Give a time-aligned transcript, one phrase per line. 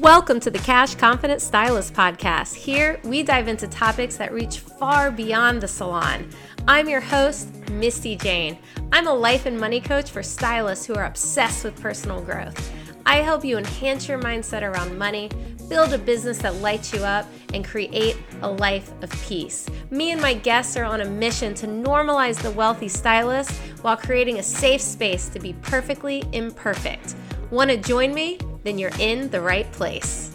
[0.00, 2.54] Welcome to the Cash Confident Stylist Podcast.
[2.54, 6.30] Here, we dive into topics that reach far beyond the salon.
[6.66, 8.56] I'm your host, Misty Jane.
[8.92, 12.72] I'm a life and money coach for stylists who are obsessed with personal growth.
[13.04, 15.28] I help you enhance your mindset around money,
[15.68, 19.68] build a business that lights you up, and create a life of peace.
[19.90, 24.38] Me and my guests are on a mission to normalize the wealthy stylist while creating
[24.38, 27.16] a safe space to be perfectly imperfect.
[27.50, 28.38] Want to join me?
[28.62, 30.29] Then you're in the right place.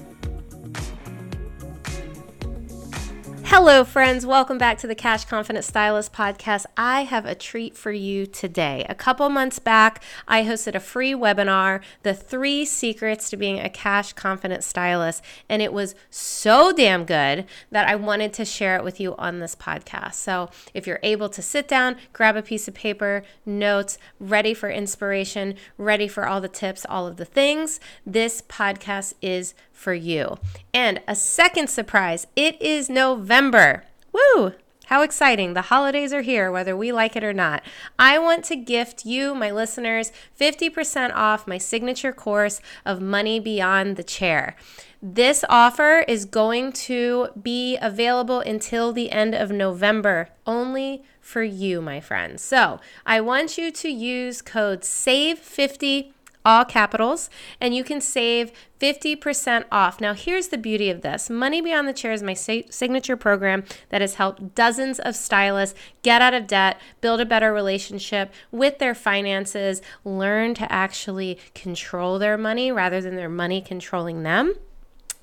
[3.57, 4.25] Hello, friends.
[4.25, 6.65] Welcome back to the Cash Confident Stylist podcast.
[6.75, 8.85] I have a treat for you today.
[8.89, 13.69] A couple months back, I hosted a free webinar, The Three Secrets to Being a
[13.69, 15.23] Cash Confident Stylist.
[15.47, 19.39] And it was so damn good that I wanted to share it with you on
[19.39, 20.15] this podcast.
[20.15, 24.69] So if you're able to sit down, grab a piece of paper, notes, ready for
[24.69, 30.37] inspiration, ready for all the tips, all of the things, this podcast is for you.
[30.73, 33.83] And a second surprise it is November.
[34.11, 34.53] Woo!
[34.87, 35.55] How exciting.
[35.55, 37.63] The holidays are here, whether we like it or not.
[37.97, 43.95] I want to gift you, my listeners, 50% off my signature course of Money Beyond
[43.95, 44.55] the Chair.
[45.01, 51.81] This offer is going to be available until the end of November, only for you,
[51.81, 52.43] my friends.
[52.43, 56.11] So I want you to use code SAVE50
[56.45, 57.29] all capitals,
[57.59, 59.99] and you can save 50% off.
[59.99, 64.01] Now, here's the beauty of this Money Beyond the Chair is my signature program that
[64.01, 68.95] has helped dozens of stylists get out of debt, build a better relationship with their
[68.95, 74.55] finances, learn to actually control their money rather than their money controlling them.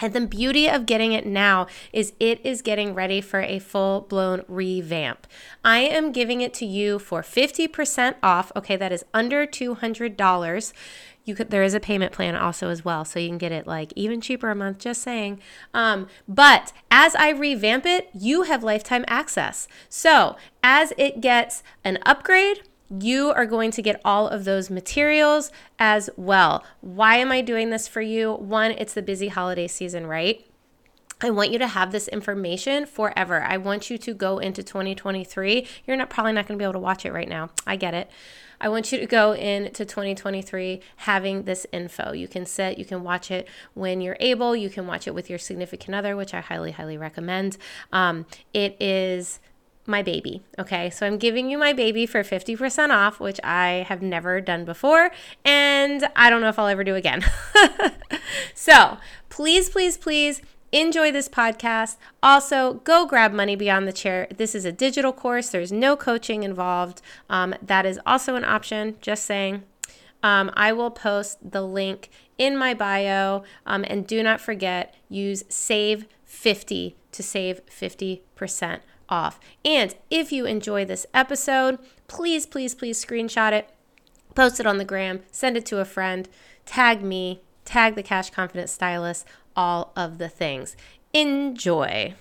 [0.01, 4.03] And the beauty of getting it now is it is getting ready for a full
[4.03, 5.27] blown revamp.
[5.65, 8.53] I am giving it to you for 50% off.
[8.57, 10.73] Okay, that is under $200
[11.25, 13.67] you could there is a payment plan also as well so you can get it
[13.67, 15.41] like even cheaper a month just saying
[15.73, 21.99] um, but as i revamp it you have lifetime access so as it gets an
[22.05, 22.63] upgrade
[23.01, 26.65] you are going to get all of those materials as well.
[26.81, 28.33] Why am I doing this for you?
[28.35, 30.47] One, it's the busy holiday season, right?
[31.25, 33.43] I want you to have this information forever.
[33.43, 35.67] I want you to go into 2023.
[35.87, 37.51] You're not probably not going to be able to watch it right now.
[37.65, 38.11] I get it.
[38.61, 42.13] I want you to go into 2023 having this info.
[42.13, 44.55] You can sit, you can watch it when you're able.
[44.55, 47.57] You can watch it with your significant other, which I highly, highly recommend.
[47.93, 49.41] Um, it is
[49.87, 50.43] my baby.
[50.59, 54.65] Okay, so I'm giving you my baby for 50% off, which I have never done
[54.65, 55.11] before,
[55.45, 57.25] and I don't know if I'll ever do again.
[58.55, 58.99] so
[59.29, 61.97] please, please, please enjoy this podcast.
[62.23, 64.29] Also, go grab Money Beyond the Chair.
[64.37, 67.03] This is a digital course, there's no coaching involved.
[67.29, 69.65] Um, that is also an option, just saying.
[70.23, 73.43] Um, I will post the link in my bio.
[73.67, 79.39] Um, and do not forget, use save 50 to save 50% off.
[79.65, 81.79] And if you enjoy this episode,
[82.09, 83.71] please, please, please screenshot it,
[84.35, 86.29] post it on the gram, send it to a friend,
[86.67, 89.27] tag me, tag the Cash Confident Stylist
[89.57, 90.77] all of the things.
[91.13, 92.15] Enjoy.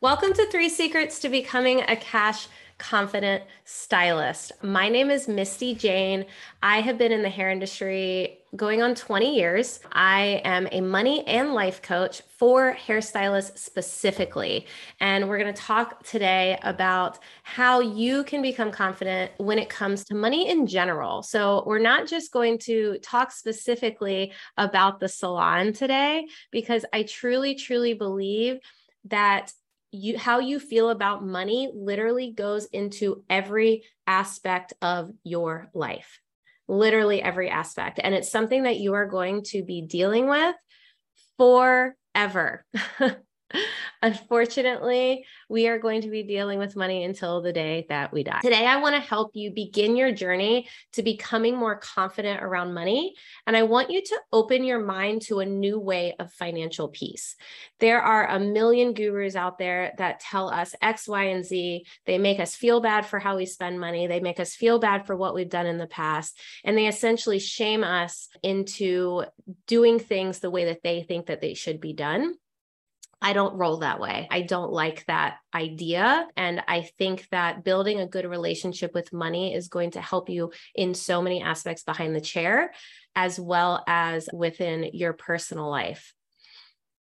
[0.00, 2.48] Welcome to Three Secrets to Becoming a Cash
[2.80, 4.52] Confident Stylist.
[4.62, 6.24] My name is Misty Jane.
[6.62, 9.80] I have been in the hair industry going on 20 years.
[9.92, 14.66] I am a money and life coach for hairstylists specifically.
[14.98, 20.04] And we're going to talk today about how you can become confident when it comes
[20.06, 21.22] to money in general.
[21.22, 27.54] So, we're not just going to talk specifically about the salon today, because I truly,
[27.54, 28.58] truly believe
[29.04, 29.52] that
[29.92, 36.20] you how you feel about money literally goes into every aspect of your life.
[36.68, 37.98] Literally every aspect.
[38.02, 40.54] And it's something that you are going to be dealing with
[41.36, 42.64] forever
[44.02, 48.40] Unfortunately, we are going to be dealing with money until the day that we die.
[48.42, 53.14] Today, I want to help you begin your journey to becoming more confident around money.
[53.46, 57.36] And I want you to open your mind to a new way of financial peace.
[57.78, 61.84] There are a million gurus out there that tell us X, Y, and Z.
[62.06, 65.06] They make us feel bad for how we spend money, they make us feel bad
[65.06, 66.38] for what we've done in the past.
[66.64, 69.24] And they essentially shame us into
[69.66, 72.34] doing things the way that they think that they should be done.
[73.22, 74.26] I don't roll that way.
[74.30, 76.26] I don't like that idea.
[76.36, 80.52] And I think that building a good relationship with money is going to help you
[80.74, 82.72] in so many aspects behind the chair,
[83.14, 86.14] as well as within your personal life.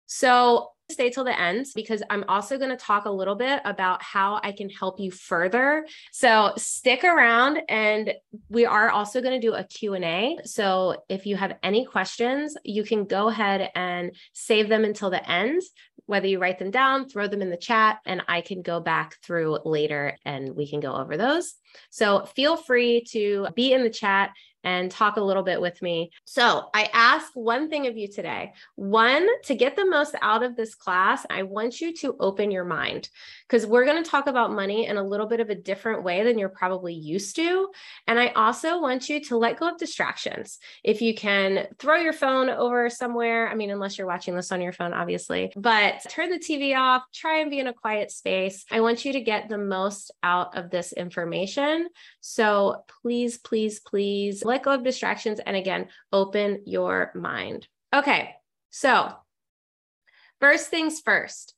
[0.06, 4.02] So, stay till the end because I'm also going to talk a little bit about
[4.02, 5.86] how I can help you further.
[6.12, 8.12] So stick around and
[8.48, 10.38] we are also going to do a Q&A.
[10.44, 15.28] So if you have any questions, you can go ahead and save them until the
[15.30, 15.62] end,
[16.10, 19.16] whether you write them down, throw them in the chat and I can go back
[19.22, 21.54] through later and we can go over those.
[21.90, 24.32] So feel free to be in the chat
[24.64, 26.10] and talk a little bit with me.
[26.24, 28.52] So, I ask one thing of you today.
[28.76, 32.64] One, to get the most out of this class, I want you to open your
[32.64, 33.08] mind
[33.50, 36.22] because we're going to talk about money in a little bit of a different way
[36.22, 37.68] than you're probably used to.
[38.06, 40.58] And I also want you to let go of distractions.
[40.84, 44.60] If you can throw your phone over somewhere, I mean, unless you're watching this on
[44.60, 48.64] your phone, obviously, but turn the TV off, try and be in a quiet space.
[48.70, 51.88] I want you to get the most out of this information.
[52.20, 57.66] So, please, please, please let go of distractions, and again, open your mind.
[57.92, 58.36] Okay,
[58.70, 59.12] so
[60.38, 61.54] first things first.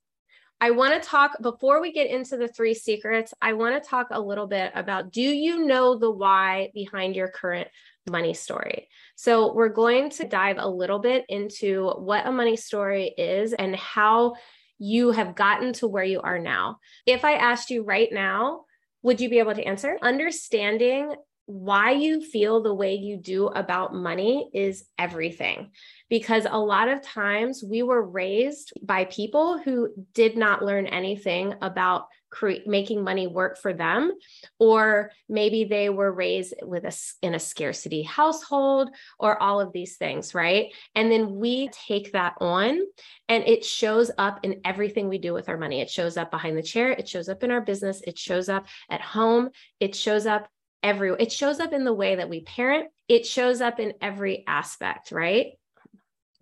[0.63, 3.35] I want to talk before we get into the three secrets.
[3.43, 7.27] I want to talk a little bit about do you know the why behind your
[7.27, 7.67] current
[8.09, 8.87] money story?
[9.17, 13.75] So, we're going to dive a little bit into what a money story is and
[13.75, 14.35] how
[14.79, 16.79] you have gotten to where you are now.
[17.07, 18.61] If I asked you right now,
[19.03, 19.99] would you be able to answer?
[20.01, 21.13] Understanding
[21.53, 25.71] why you feel the way you do about money is everything.
[26.09, 31.55] Because a lot of times we were raised by people who did not learn anything
[31.61, 34.13] about cre- making money work for them,
[34.59, 39.97] or maybe they were raised with a in a scarcity household, or all of these
[39.97, 40.73] things, right?
[40.95, 42.81] And then we take that on,
[43.29, 45.81] and it shows up in everything we do with our money.
[45.81, 46.91] It shows up behind the chair.
[46.93, 48.03] It shows up in our business.
[48.07, 49.51] It shows up at home.
[49.81, 50.49] It shows up
[50.83, 52.89] every it shows up in the way that we parent.
[53.09, 55.53] It shows up in every aspect right?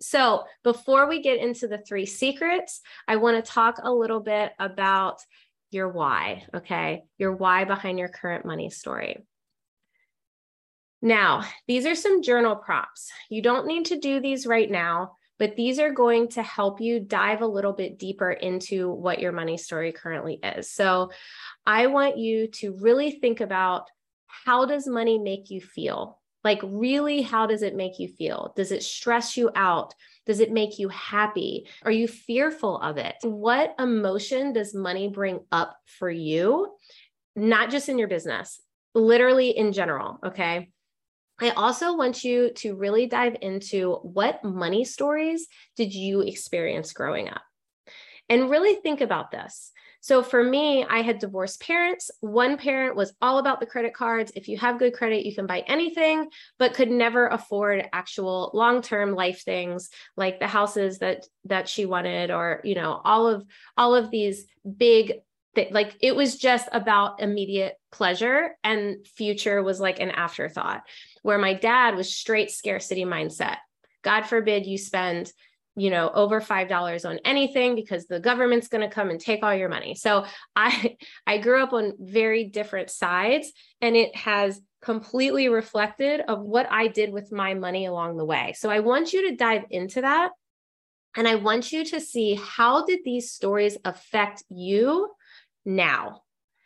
[0.01, 4.51] So before we get into the three secrets i want to talk a little bit
[4.59, 5.21] about
[5.69, 7.03] your why okay?
[7.17, 9.25] Your why behind your current money story.
[11.01, 13.11] Now these are some journal prompts.
[13.29, 16.99] You don't need to do these right now but these are going to help you
[16.99, 20.69] dive a little bit deeper into what your money story currently is.
[20.69, 21.09] So,
[21.65, 23.89] I want you to really think about
[24.45, 26.19] how does money make you feel?
[26.43, 28.53] Like, really, how does it make you feel?
[28.55, 29.93] Does it stress you out?
[30.25, 31.67] Does it make you happy?
[31.83, 33.15] Are you fearful of it?
[33.21, 36.73] What emotion does money bring up for you?
[37.35, 38.59] Not just in your business,
[38.95, 40.19] literally in general.
[40.25, 40.71] Okay.
[41.39, 47.29] I also want you to really dive into what money stories did you experience growing
[47.29, 47.41] up?
[48.29, 49.71] And really think about this.
[50.01, 52.09] So for me, I had divorced parents.
[52.21, 54.31] One parent was all about the credit cards.
[54.35, 59.13] If you have good credit, you can buy anything, but could never afford actual long-term
[59.13, 63.45] life things like the houses that that she wanted or, you know, all of
[63.77, 64.45] all of these
[64.77, 65.13] big
[65.53, 70.81] th- like it was just about immediate pleasure and future was like an afterthought.
[71.21, 73.57] Where my dad was straight scarcity mindset.
[74.01, 75.31] God forbid you spend
[75.75, 79.43] you know over five dollars on anything because the government's going to come and take
[79.43, 79.95] all your money.
[79.95, 80.25] So
[80.55, 80.97] i
[81.27, 83.51] i grew up on very different sides
[83.81, 88.53] and it has completely reflected of what i did with my money along the way.
[88.57, 90.31] So i want you to dive into that
[91.15, 95.09] and i want you to see how did these stories affect you
[95.65, 96.21] now.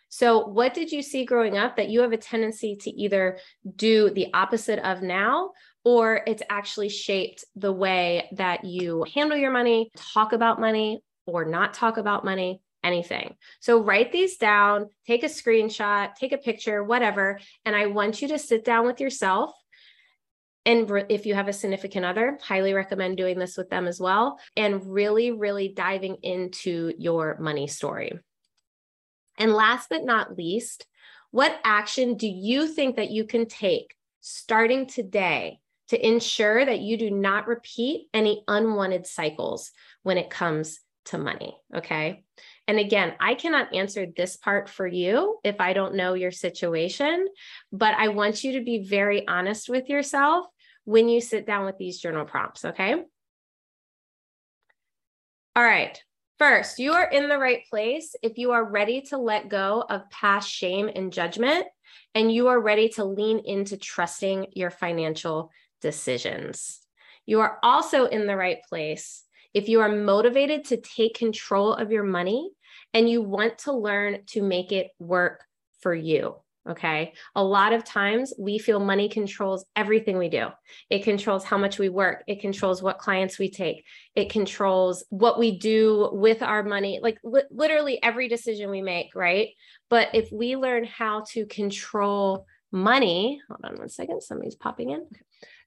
[0.09, 3.37] So, what did you see growing up that you have a tendency to either
[3.75, 5.51] do the opposite of now,
[5.85, 11.45] or it's actually shaped the way that you handle your money, talk about money, or
[11.45, 13.35] not talk about money, anything.
[13.61, 17.39] So write these down, take a screenshot, take a picture, whatever.
[17.63, 19.53] And I want you to sit down with yourself
[20.65, 24.39] And if you have a significant other, highly recommend doing this with them as well.
[24.55, 28.17] And really, really diving into your money story.
[29.37, 30.87] And last but not least,
[31.29, 36.97] what action do you think that you can take starting today to ensure that you
[36.97, 39.71] do not repeat any unwanted cycles
[40.03, 41.55] when it comes to money?
[41.75, 42.23] Okay.
[42.67, 47.27] And again, I cannot answer this part for you if I don't know your situation,
[47.71, 50.47] but I want you to be very honest with yourself
[50.83, 52.65] when you sit down with these journal prompts.
[52.65, 52.93] Okay.
[55.55, 56.01] All right.
[56.37, 60.09] First, you are in the right place if you are ready to let go of
[60.09, 61.65] past shame and judgment,
[62.13, 65.49] and you are ready to lean into trusting your financial
[65.85, 66.79] decisions.
[67.27, 69.23] You are also in the right place
[69.53, 72.49] if you are motivated to take control of your money
[72.95, 75.43] and you want to learn to make it work
[75.81, 76.37] for you.
[76.67, 77.13] Okay.
[77.35, 80.47] A lot of times we feel money controls everything we do.
[80.89, 82.23] It controls how much we work.
[82.25, 83.85] It controls what clients we take.
[84.15, 89.13] It controls what we do with our money, like li- literally every decision we make.
[89.13, 89.49] Right.
[89.91, 95.05] But if we learn how to control money, hold on one second, somebody's popping in.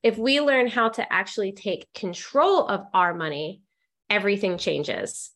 [0.02, 3.62] If we learn how to actually take control of our money,
[4.08, 5.30] everything changes.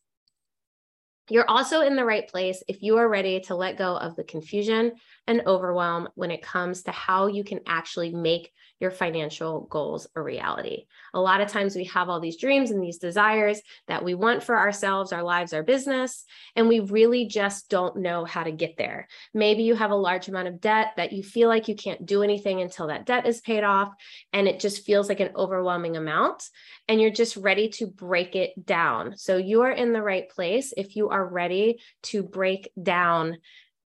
[1.29, 4.23] You're also in the right place if you are ready to let go of the
[4.23, 4.93] confusion
[5.27, 8.51] and overwhelm when it comes to how you can actually make
[8.83, 10.85] your financial goals a reality.
[11.15, 14.43] A lot of times we have all these dreams and these desires that we want
[14.43, 16.25] for ourselves, our lives, our business,
[16.55, 19.07] and we really just don't know how to get there.
[19.33, 22.21] Maybe you have a large amount of debt that you feel like you can't do
[22.21, 23.91] anything until that debt is paid off,
[24.33, 26.47] and it just feels like an overwhelming amount,
[26.87, 29.17] and you're just ready to break it down.
[29.17, 33.37] So you are in the right place if you are ready to break down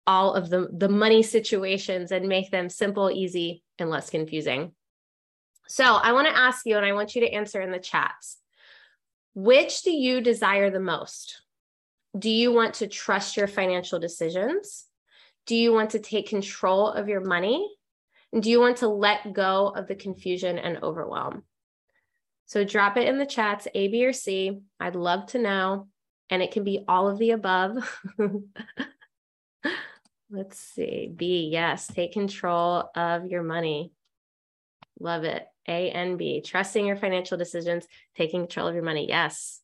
[0.07, 4.71] all of the, the money situations and make them simple, easy, and less confusing.
[5.69, 8.37] So I want to ask you, and I want you to answer in the chats
[9.33, 11.41] which do you desire the most?
[12.17, 14.85] Do you want to trust your financial decisions?
[15.45, 17.69] Do you want to take control of your money?
[18.33, 21.43] And do you want to let go of the confusion and overwhelm?
[22.47, 24.59] So drop it in the chats, A, B, or C.
[24.79, 25.87] I'd love to know.
[26.29, 27.77] And it can be all of the above.
[30.31, 31.11] Let's see.
[31.15, 33.93] B, yes, take control of your money.
[34.99, 35.47] Love it.
[35.69, 37.85] A and B, trusting your financial decisions,
[38.17, 39.07] taking control of your money.
[39.07, 39.61] Yes.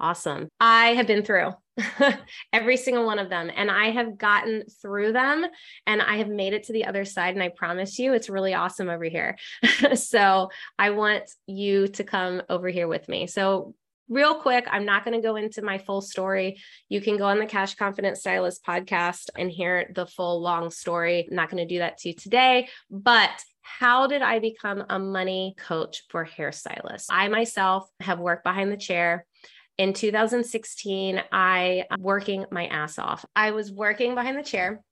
[0.00, 0.48] Awesome.
[0.60, 1.54] I have been through
[2.52, 5.44] every single one of them and I have gotten through them
[5.88, 7.34] and I have made it to the other side.
[7.34, 9.36] And I promise you, it's really awesome over here.
[9.94, 13.26] so I want you to come over here with me.
[13.26, 13.74] So
[14.08, 16.60] real quick, I'm not going to go into my full story.
[16.88, 21.26] You can go on the Cash Confident Stylist podcast and hear the full long story.
[21.28, 23.30] I'm not going to do that to you today, but
[23.78, 27.06] how did I become a money coach for hairstylists?
[27.10, 29.26] I myself have worked behind the chair.
[29.76, 33.24] In 2016, I uh, working my ass off.
[33.36, 34.82] I was working behind the chair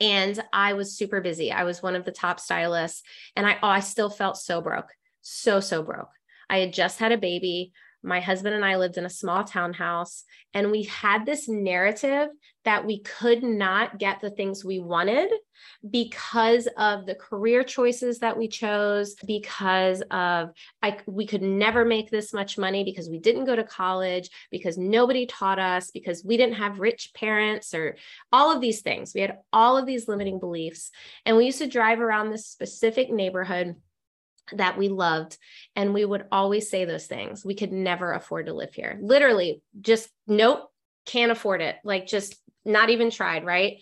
[0.00, 1.50] and I was super busy.
[1.50, 3.02] I was one of the top stylists
[3.34, 4.90] and I oh, I still felt so broke.
[5.22, 6.10] So so broke.
[6.48, 7.72] I had just had a baby
[8.04, 12.28] my husband and I lived in a small townhouse, and we had this narrative
[12.64, 15.30] that we could not get the things we wanted
[15.90, 20.50] because of the career choices that we chose, because of
[20.82, 24.78] I, we could never make this much money because we didn't go to college, because
[24.78, 27.96] nobody taught us, because we didn't have rich parents, or
[28.32, 29.12] all of these things.
[29.14, 30.90] We had all of these limiting beliefs.
[31.26, 33.76] And we used to drive around this specific neighborhood
[34.52, 35.36] that we loved.
[35.76, 37.44] And we would always say those things.
[37.44, 38.98] We could never afford to live here.
[39.00, 40.70] Literally, just nope,
[41.06, 41.76] can't afford it.
[41.84, 43.78] Like, just not even tried, right?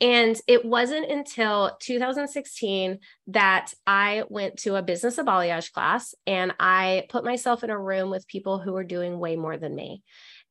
[0.00, 6.54] And it wasn't until 2016 that I went to a business of balayage class and
[6.60, 10.02] I put myself in a room with people who were doing way more than me.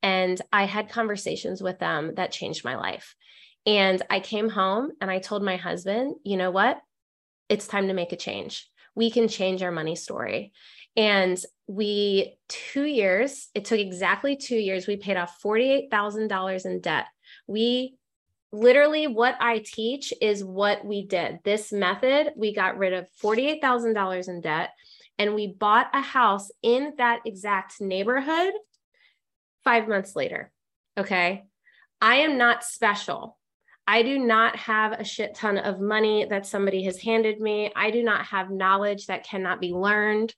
[0.04, 3.16] And I had conversations with them that changed my life.
[3.66, 6.80] And I came home and I told my husband, you know what?
[7.48, 10.52] It's time to make a change we can change our money story.
[10.96, 17.06] And we, two years, it took exactly two years, we paid off $48,000 in debt.
[17.46, 17.94] We
[18.52, 21.38] literally, what I teach is what we did.
[21.44, 24.72] This method, we got rid of $48,000 in debt
[25.20, 28.54] and we bought a house in that exact neighborhood
[29.64, 30.52] five months later.
[30.98, 31.44] Okay.
[32.02, 33.37] I am not special.
[33.88, 37.72] I do not have a shit ton of money that somebody has handed me.
[37.74, 40.36] I do not have knowledge that cannot be learned.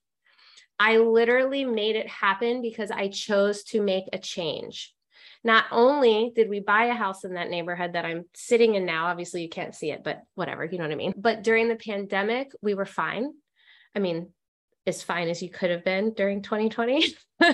[0.78, 4.94] I literally made it happen because I chose to make a change.
[5.44, 9.08] Not only did we buy a house in that neighborhood that I'm sitting in now,
[9.08, 11.14] obviously you can't see it, but whatever, you know what I mean?
[11.18, 13.34] But during the pandemic, we were fine.
[13.96, 14.30] I mean,
[14.86, 17.16] as fine as you could have been during 2020.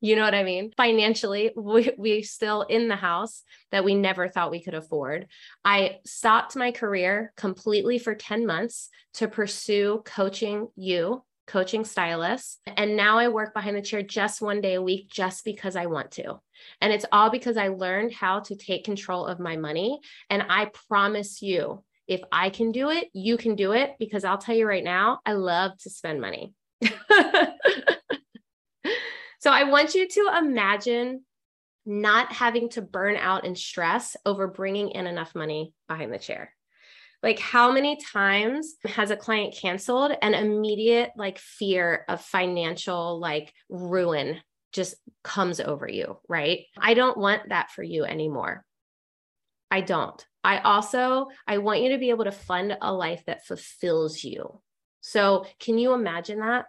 [0.00, 0.72] you know what I mean?
[0.76, 5.26] Financially, we, we still in the house that we never thought we could afford.
[5.64, 12.58] I stopped my career completely for 10 months to pursue coaching you, coaching stylists.
[12.66, 15.86] And now I work behind the chair just one day a week, just because I
[15.86, 16.40] want to.
[16.80, 20.00] And it's all because I learned how to take control of my money.
[20.30, 24.38] And I promise you, if I can do it, you can do it because I'll
[24.38, 26.54] tell you right now, I love to spend money.
[29.40, 31.24] so I want you to imagine
[31.86, 36.54] not having to burn out and stress over bringing in enough money behind the chair.
[37.22, 43.52] Like how many times has a client canceled and immediate like fear of financial like
[43.68, 44.40] ruin
[44.72, 44.94] just
[45.24, 46.60] comes over you, right?
[46.78, 48.64] I don't want that for you anymore.
[49.70, 50.24] I don't.
[50.44, 54.60] I also I want you to be able to fund a life that fulfills you.
[55.02, 56.66] So, can you imagine that?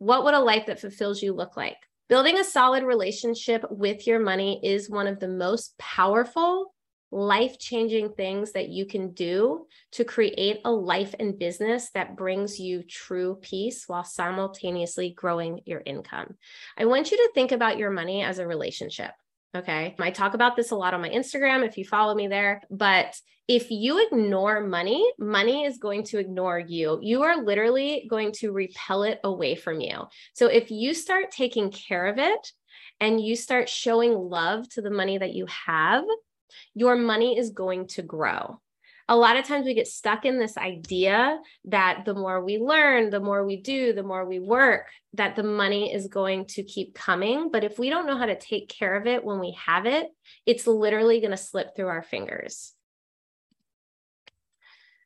[0.00, 1.76] What would a life that fulfills you look like?
[2.08, 6.72] Building a solid relationship with your money is one of the most powerful,
[7.10, 12.58] life changing things that you can do to create a life and business that brings
[12.58, 16.34] you true peace while simultaneously growing your income.
[16.78, 19.10] I want you to think about your money as a relationship.
[19.54, 19.96] Okay.
[19.98, 22.62] I talk about this a lot on my Instagram if you follow me there.
[22.70, 27.00] But if you ignore money, money is going to ignore you.
[27.02, 30.04] You are literally going to repel it away from you.
[30.34, 32.52] So if you start taking care of it
[33.00, 36.04] and you start showing love to the money that you have,
[36.74, 38.60] your money is going to grow
[39.10, 43.10] a lot of times we get stuck in this idea that the more we learn,
[43.10, 46.94] the more we do, the more we work, that the money is going to keep
[46.94, 47.50] coming.
[47.50, 50.06] But if we don't know how to take care of it when we have it,
[50.46, 52.72] it's literally going to slip through our fingers.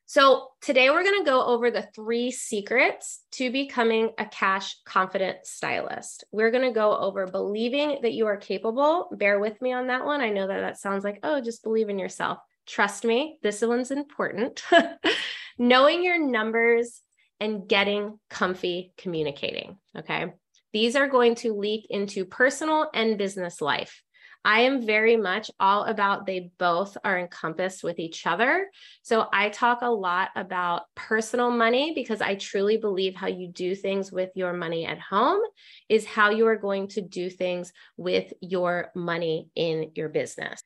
[0.05, 5.39] So, today we're going to go over the three secrets to becoming a cash confident
[5.45, 6.25] stylist.
[6.31, 9.09] We're going to go over believing that you are capable.
[9.13, 10.21] Bear with me on that one.
[10.21, 12.39] I know that that sounds like, oh, just believe in yourself.
[12.67, 14.63] Trust me, this one's important.
[15.59, 17.01] Knowing your numbers
[17.41, 19.79] and getting comfy communicating.
[19.97, 20.33] Okay.
[20.73, 24.03] These are going to leak into personal and business life.
[24.47, 28.69] I am very much all about they both are encompassed with each other.
[29.03, 33.75] So I talk a lot about personal money because I truly believe how you do
[33.75, 35.41] things with your money at home
[35.89, 40.63] is how you are going to do things with your money in your business.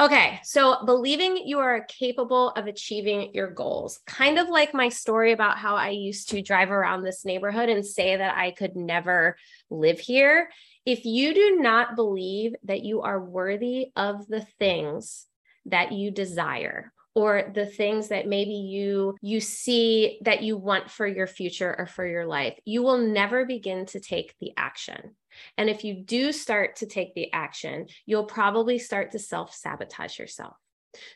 [0.00, 5.32] Okay, so believing you are capable of achieving your goals, kind of like my story
[5.32, 9.36] about how I used to drive around this neighborhood and say that I could never
[9.68, 10.48] live here.
[10.86, 15.26] If you do not believe that you are worthy of the things
[15.66, 21.06] that you desire, or the things that maybe you you see that you want for
[21.06, 25.16] your future or for your life you will never begin to take the action
[25.56, 30.18] and if you do start to take the action, you'll probably start to self sabotage
[30.18, 30.56] yourself.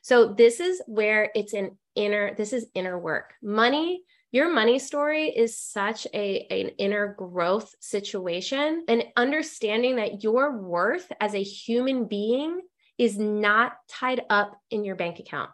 [0.03, 3.35] So, this is where it's an inner, this is inner work.
[3.43, 10.59] Money, your money story is such a, an inner growth situation and understanding that your
[10.61, 12.61] worth as a human being
[12.99, 15.51] is not tied up in your bank account.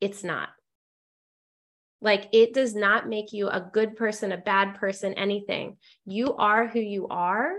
[0.00, 0.48] It's not.
[2.02, 5.76] Like it does not make you a good person, a bad person, anything.
[6.04, 7.52] You are who you are.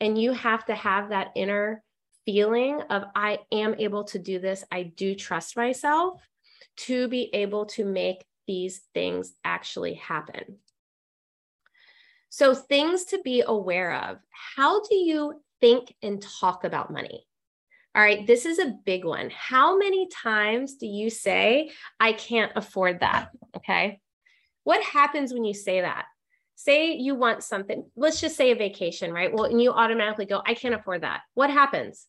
[0.00, 1.82] And you have to have that inner
[2.24, 4.64] feeling of, I am able to do this.
[4.70, 6.20] I do trust myself
[6.78, 10.58] to be able to make these things actually happen.
[12.28, 14.18] So, things to be aware of.
[14.56, 17.26] How do you think and talk about money?
[17.94, 19.30] All right, this is a big one.
[19.30, 23.30] How many times do you say, I can't afford that?
[23.56, 24.00] Okay.
[24.64, 26.04] What happens when you say that?
[26.56, 29.32] Say you want something, let's just say a vacation, right?
[29.32, 31.20] Well, and you automatically go, I can't afford that.
[31.34, 32.06] What happens?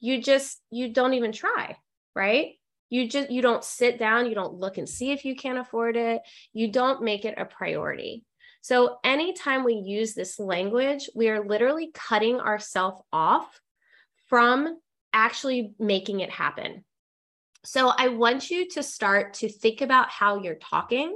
[0.00, 1.76] You just, you don't even try,
[2.14, 2.54] right?
[2.90, 5.96] You just, you don't sit down, you don't look and see if you can't afford
[5.96, 6.20] it,
[6.52, 8.24] you don't make it a priority.
[8.60, 13.60] So, anytime we use this language, we are literally cutting ourselves off
[14.26, 14.78] from
[15.12, 16.84] actually making it happen.
[17.64, 21.14] So, I want you to start to think about how you're talking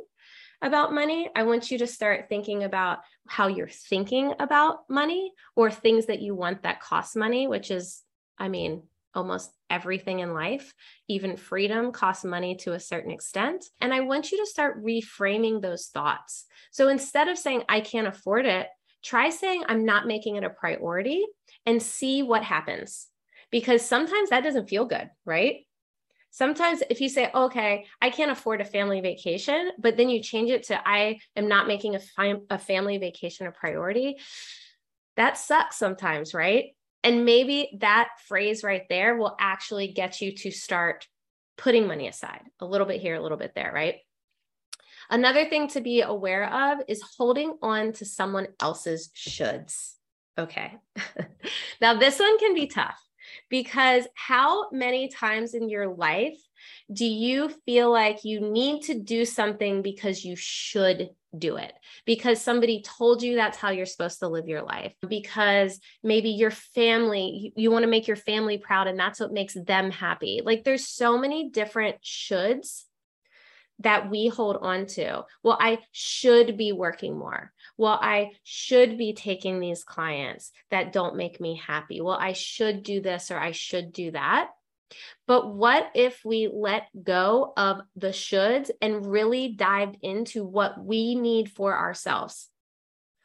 [0.60, 5.70] about money, I want you to start thinking about how you're thinking about money or
[5.70, 8.02] things that you want that cost money, which is,
[8.38, 8.82] I mean,
[9.14, 10.72] almost everything in life,
[11.08, 13.64] even freedom costs money to a certain extent.
[13.80, 16.46] And I want you to start reframing those thoughts.
[16.70, 18.68] So instead of saying, I can't afford it,
[19.02, 21.24] try saying, I'm not making it a priority
[21.66, 23.08] and see what happens.
[23.50, 25.66] Because sometimes that doesn't feel good, right?
[26.30, 30.50] Sometimes if you say, okay, I can't afford a family vacation, but then you change
[30.50, 32.00] it to I am not making a,
[32.50, 34.18] a family vacation a priority,
[35.16, 36.76] that sucks sometimes, right?
[37.02, 41.06] And maybe that phrase right there will actually get you to start
[41.56, 43.96] putting money aside a little bit here, a little bit there, right?
[45.10, 49.94] Another thing to be aware of is holding on to someone else's shoulds.
[50.38, 50.76] Okay.
[51.80, 53.00] now, this one can be tough
[53.48, 56.38] because how many times in your life
[56.92, 61.72] do you feel like you need to do something because you should do it?
[62.04, 64.94] Because somebody told you that's how you're supposed to live your life?
[65.06, 69.32] Because maybe your family, you, you want to make your family proud and that's what
[69.32, 70.40] makes them happy.
[70.44, 72.84] Like there's so many different shoulds
[73.80, 75.24] that we hold on to.
[75.42, 77.52] Well, I should be working more.
[77.78, 82.00] Well, I should be taking these clients that don't make me happy.
[82.00, 84.50] Well, I should do this or I should do that.
[85.26, 91.14] But what if we let go of the shoulds and really dived into what we
[91.14, 92.48] need for ourselves?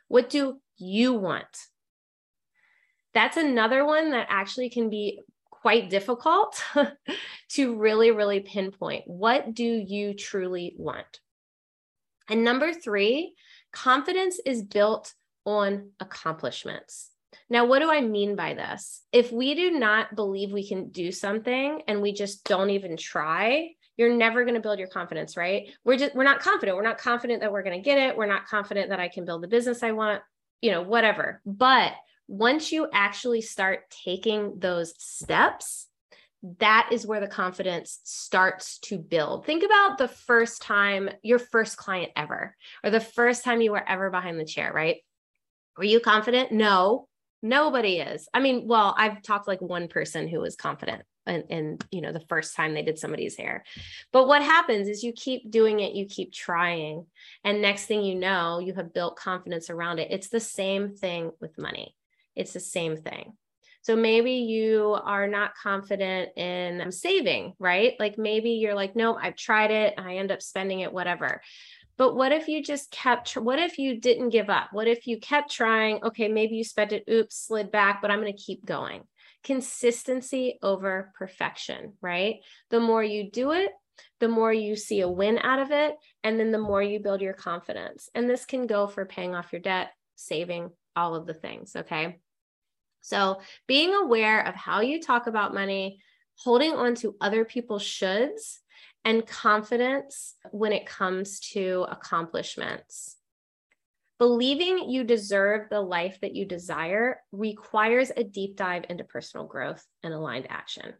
[0.07, 1.57] What do you want?
[3.13, 6.61] That's another one that actually can be quite difficult
[7.51, 9.05] to really, really pinpoint.
[9.07, 11.21] What do you truly want?
[12.29, 13.33] And number three,
[13.73, 15.13] confidence is built
[15.45, 17.09] on accomplishments.
[17.49, 19.01] Now, what do I mean by this?
[19.11, 23.71] If we do not believe we can do something and we just don't even try,
[23.97, 25.69] you're never going to build your confidence, right?
[25.83, 26.77] We're just we're not confident.
[26.77, 28.17] We're not confident that we're going to get it.
[28.17, 30.21] We're not confident that I can build the business I want,
[30.61, 31.41] you know, whatever.
[31.45, 31.93] But
[32.27, 35.87] once you actually start taking those steps,
[36.59, 39.45] that is where the confidence starts to build.
[39.45, 43.87] Think about the first time, your first client ever, or the first time you were
[43.87, 44.97] ever behind the chair, right?
[45.77, 46.51] Were you confident?
[46.51, 47.07] No,
[47.41, 48.27] nobody is.
[48.33, 52.11] I mean, well, I've talked like one person who was confident and, and you know
[52.11, 53.63] the first time they did somebody's hair
[54.11, 57.05] but what happens is you keep doing it you keep trying
[57.45, 61.31] and next thing you know you have built confidence around it it's the same thing
[61.39, 61.95] with money
[62.35, 63.33] it's the same thing.
[63.83, 67.93] So maybe you are not confident in saving, right?
[67.99, 69.93] Like maybe you're like, nope, I've tried it.
[69.97, 71.41] I end up spending it, whatever.
[71.97, 74.69] But what if you just kept, what if you didn't give up?
[74.71, 76.01] What if you kept trying?
[76.03, 79.03] Okay, maybe you spent it, oops, slid back, but I'm going to keep going.
[79.43, 82.37] Consistency over perfection, right?
[82.69, 83.71] The more you do it,
[84.21, 85.95] the more you see a win out of it.
[86.23, 88.09] And then the more you build your confidence.
[88.15, 91.75] And this can go for paying off your debt, saving, all of the things.
[91.75, 92.19] Okay.
[93.03, 95.99] So being aware of how you talk about money,
[96.35, 98.59] holding on to other people's shoulds,
[99.05, 103.17] and confidence when it comes to accomplishments.
[104.19, 109.85] Believing you deserve the life that you desire requires a deep dive into personal growth
[110.01, 110.93] and aligned action.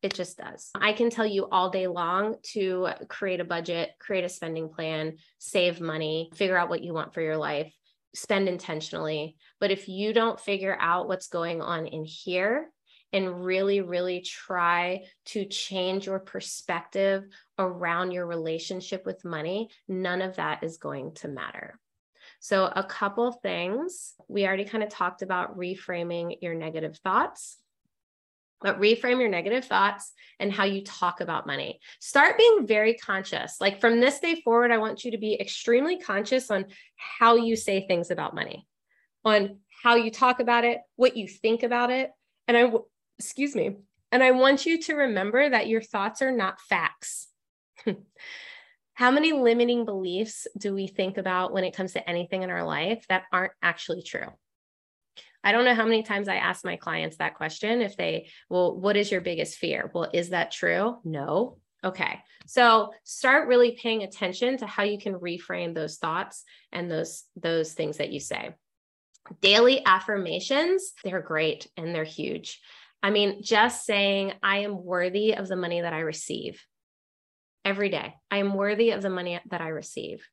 [0.00, 0.70] It just does.
[0.76, 5.16] I can tell you all day long to create a budget, create a spending plan,
[5.38, 7.74] save money, figure out what you want for your life
[8.14, 9.36] spend intentionally.
[9.60, 12.70] But if you don't figure out what's going on in here
[13.12, 17.24] and really, really try to change your perspective
[17.58, 21.78] around your relationship with money, none of that is going to matter.
[22.40, 27.56] So, a couple things we already kind of talked about reframing your negative thoughts
[28.64, 31.78] but reframe your negative thoughts and how you talk about money.
[32.00, 33.58] Start being very conscious.
[33.60, 36.64] Like from this day forward, I want you to be extremely conscious on
[36.96, 38.66] how you say things about money,
[39.22, 42.10] on how you talk about it, what you think about it.
[42.48, 42.72] And I,
[43.18, 43.76] excuse me,
[44.10, 47.28] and I want you to remember that your thoughts are not facts.
[48.94, 52.64] how many limiting beliefs do we think about when it comes to anything in our
[52.64, 54.28] life that aren't actually true?
[55.44, 58.74] I don't know how many times I ask my clients that question if they, well,
[58.76, 59.90] what is your biggest fear?
[59.94, 60.96] Well, is that true?
[61.04, 61.58] No.
[61.84, 62.20] Okay.
[62.46, 67.74] So start really paying attention to how you can reframe those thoughts and those those
[67.74, 68.54] things that you say.
[69.42, 72.60] Daily affirmations, they're great and they're huge.
[73.02, 76.64] I mean, just saying I am worthy of the money that I receive
[77.64, 78.14] every day.
[78.30, 80.26] I am worthy of the money that I receive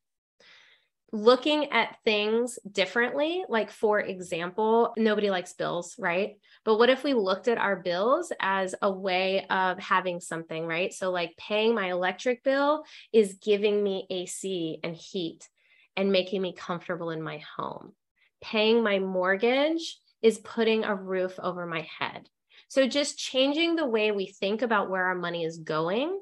[1.12, 3.44] looking at things differently.
[3.50, 6.38] Like, for example, nobody likes bills, right?
[6.64, 10.94] But what if we looked at our bills as a way of having something, right?
[10.94, 15.50] So, like, paying my electric bill is giving me AC and heat
[15.98, 17.94] and making me comfortable in my home.
[18.42, 22.30] Paying my mortgage is putting a roof over my head.
[22.70, 26.22] So, just changing the way we think about where our money is going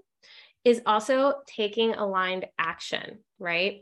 [0.65, 3.81] is also taking aligned action, right?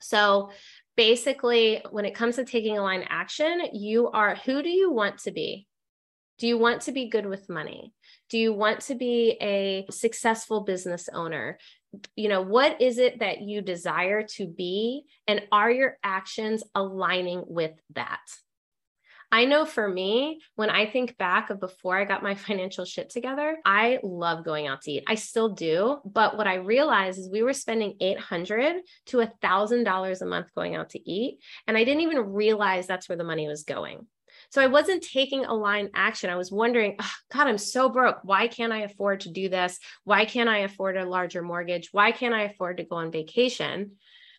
[0.00, 0.50] So
[0.96, 5.30] basically, when it comes to taking aligned action, you are who do you want to
[5.30, 5.66] be?
[6.38, 7.92] Do you want to be good with money?
[8.30, 11.58] Do you want to be a successful business owner?
[12.14, 15.04] You know, what is it that you desire to be?
[15.26, 18.20] And are your actions aligning with that?
[19.30, 23.10] I know for me, when I think back of before I got my financial shit
[23.10, 25.04] together, I love going out to eat.
[25.06, 25.98] I still do.
[26.04, 30.76] But what I realized is we were spending 800 to a $1,000 a month going
[30.76, 31.38] out to eat.
[31.66, 34.06] And I didn't even realize that's where the money was going.
[34.50, 36.30] So I wasn't taking aligned action.
[36.30, 38.18] I was wondering, oh, God, I'm so broke.
[38.22, 39.78] Why can't I afford to do this?
[40.04, 41.88] Why can't I afford a larger mortgage?
[41.92, 43.92] Why can't I afford to go on vacation?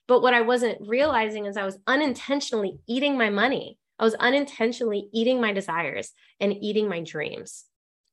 [0.07, 3.77] But what I wasn't realizing is I was unintentionally eating my money.
[3.99, 7.65] I was unintentionally eating my desires and eating my dreams.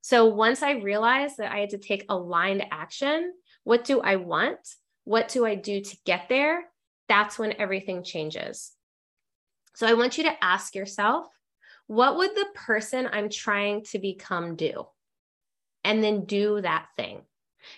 [0.03, 3.33] So once I realized that I had to take aligned action,
[3.64, 4.59] what do I want?
[5.05, 6.64] What do I do to get there?
[7.09, 8.72] That's when everything changes.
[9.75, 11.27] So I want you to ask yourself,
[11.87, 14.87] what would the person I'm trying to become do?
[15.85, 17.22] And then do that thing.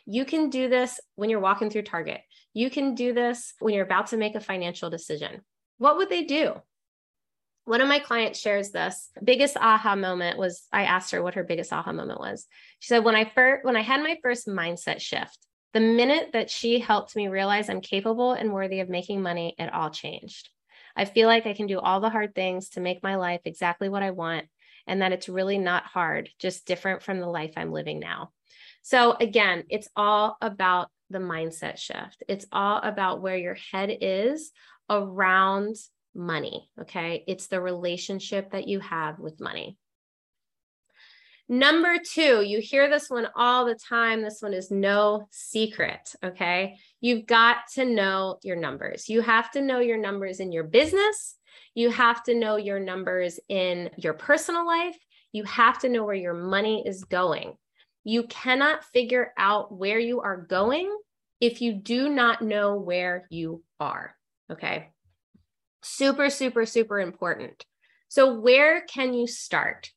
[0.06, 2.20] You can do this when you're walking through Target.
[2.54, 5.42] You can do this when you're about to make a financial decision.
[5.76, 6.54] What would they do?
[7.68, 9.11] One of my clients shares this.
[9.22, 12.46] Biggest aha moment was I asked her what her biggest aha moment was.
[12.78, 15.37] She said when I first when I had my first mindset shift,
[15.74, 19.70] the minute that she helped me realize I'm capable and worthy of making money, it
[19.70, 20.48] all changed.
[20.96, 23.90] I feel like I can do all the hard things to make my life exactly
[23.90, 24.46] what I want,
[24.87, 28.31] and that it's really not hard, just different from the life I'm living now.
[28.81, 32.22] So, again, it's all about the mindset shift.
[32.28, 34.52] It's all about where your head is
[34.88, 35.76] around
[36.18, 36.68] money.
[36.81, 37.24] Okay.
[37.26, 39.78] It's the relationship that you have with money.
[41.48, 44.20] Number two, you hear this one all the time.
[44.20, 46.14] This one is no secret.
[46.22, 46.76] Okay.
[47.00, 49.09] You've got to know your numbers.
[49.09, 51.37] You have to know your numbers in your business.
[51.74, 54.98] You have to know your numbers in your personal life.
[55.33, 57.54] You have to know where your money is going.
[58.04, 60.94] You cannot figure out where you are going
[61.40, 64.14] if you do not know where you are.
[64.50, 64.90] Okay.
[65.82, 67.64] Super, super, super important.
[68.08, 69.90] So, where can you start?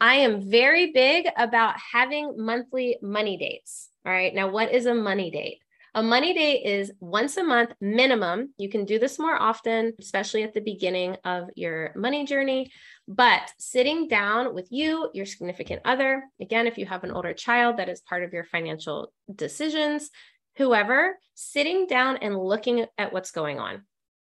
[0.00, 3.90] I am very big about having monthly money dates.
[4.06, 4.34] All right.
[4.34, 5.58] Now, what is a money date?
[5.94, 8.54] A money date is once a month minimum.
[8.56, 12.70] You can do this more often, especially at the beginning of your money journey.
[13.08, 17.76] But sitting down with you, your significant other, again, if you have an older child
[17.78, 20.10] that is part of your financial decisions,
[20.56, 23.82] whoever, sitting down and looking at what's going on.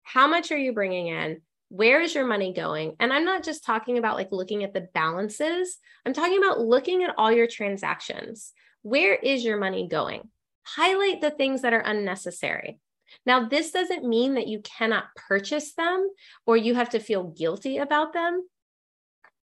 [0.03, 1.43] How much are you bringing in?
[1.73, 2.97] where is your money going?
[3.01, 7.03] And I'm not just talking about like looking at the balances, I'm talking about looking
[7.03, 8.53] at all your transactions.
[8.83, 10.29] Where is your money going?
[10.65, 12.79] Highlight the things that are unnecessary.
[13.25, 16.11] Now, this doesn't mean that you cannot purchase them
[16.45, 18.47] or you have to feel guilty about them.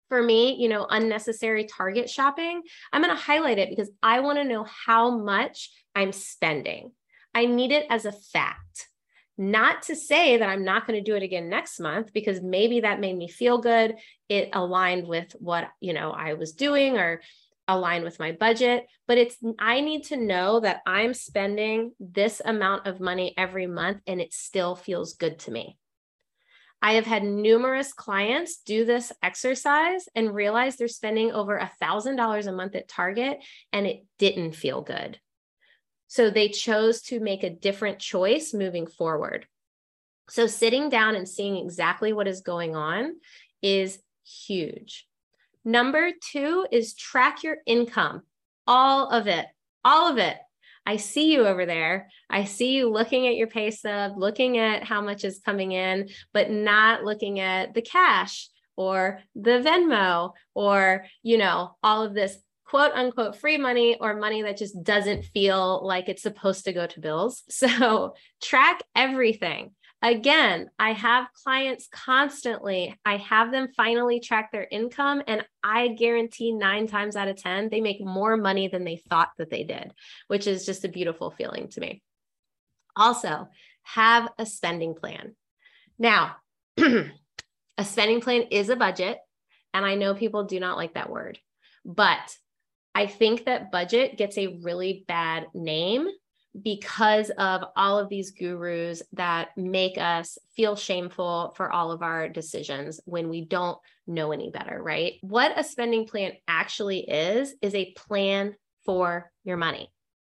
[0.10, 4.40] For me, you know, unnecessary Target shopping, I'm going to highlight it because I want
[4.40, 6.92] to know how much I'm spending.
[7.34, 8.89] I need it as a fact.
[9.42, 12.82] Not to say that I'm not going to do it again next month because maybe
[12.82, 13.96] that made me feel good.
[14.28, 17.22] It aligned with what, you know, I was doing or
[17.66, 22.86] aligned with my budget, but it's I need to know that I'm spending this amount
[22.86, 25.78] of money every month and it still feels good to me.
[26.82, 32.18] I have had numerous clients do this exercise and realize they're spending over a thousand
[32.18, 33.38] dollars a month at Target
[33.72, 35.18] and it didn't feel good.
[36.10, 39.46] So they chose to make a different choice moving forward.
[40.30, 43.16] So sitting down and seeing exactly what is going on
[43.62, 45.08] is huge.
[45.64, 48.24] Number two is track your income,
[48.66, 49.46] all of it,
[49.86, 50.38] all of it.
[50.84, 52.10] I see you over there.
[52.28, 56.10] I see you looking at your pay stub, looking at how much is coming in,
[56.34, 62.36] but not looking at the cash or the Venmo or, you know, all of this
[62.70, 66.86] quote unquote free money or money that just doesn't feel like it's supposed to go
[66.86, 67.44] to bills.
[67.60, 69.72] So track everything.
[70.02, 72.96] Again, I have clients constantly.
[73.04, 77.68] I have them finally track their income, and I guarantee nine times out of 10,
[77.70, 79.94] they make more money than they thought that they did,
[80.28, 82.02] which is just a beautiful feeling to me.
[82.96, 83.50] Also,
[83.84, 85.36] have a spending plan.
[85.98, 86.38] Now,
[86.78, 89.18] a spending plan is a budget,
[89.74, 91.40] and I know people do not like that word,
[91.84, 92.38] but
[92.96, 96.08] I think that budget gets a really bad name
[96.62, 102.28] because of all of these gurus that make us feel shameful for all of our
[102.28, 105.14] decisions when we don't know any better, right?
[105.22, 109.92] What a spending plan actually is, is a plan for your money.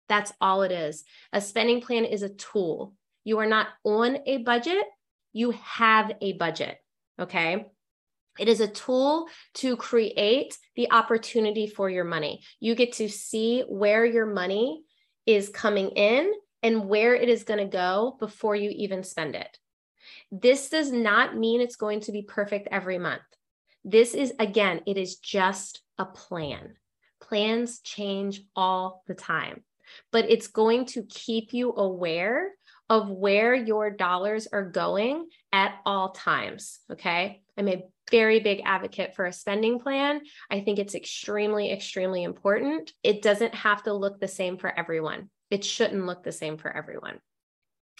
[0.07, 1.03] That's all it is.
[1.31, 2.93] A spending plan is a tool.
[3.23, 4.83] You are not on a budget,
[5.31, 6.77] you have a budget.
[7.19, 7.65] Okay.
[8.39, 12.43] It is a tool to create the opportunity for your money.
[12.59, 14.83] You get to see where your money
[15.25, 16.31] is coming in
[16.63, 19.57] and where it is going to go before you even spend it.
[20.31, 23.21] This does not mean it's going to be perfect every month.
[23.83, 26.75] This is, again, it is just a plan.
[27.21, 29.63] Plans change all the time,
[30.11, 32.51] but it's going to keep you aware
[32.89, 36.79] of where your dollars are going at all times.
[36.91, 37.41] Okay.
[37.57, 40.21] I'm a very big advocate for a spending plan.
[40.49, 42.91] I think it's extremely, extremely important.
[43.03, 45.29] It doesn't have to look the same for everyone.
[45.49, 47.19] It shouldn't look the same for everyone.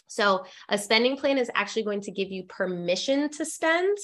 [0.07, 3.97] So, a spending plan is actually going to give you permission to spend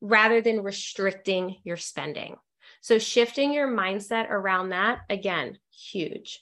[0.00, 2.36] rather than restricting your spending.
[2.80, 6.40] So, shifting your mindset around that, again, huge.